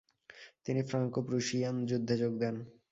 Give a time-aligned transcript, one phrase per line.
[0.65, 2.55] তিনি ফ্রাঙ্কো-প্রুশিয়ান যুদ্ধে যোগ দেন।